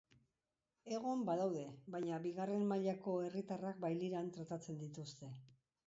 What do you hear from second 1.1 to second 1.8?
badaude,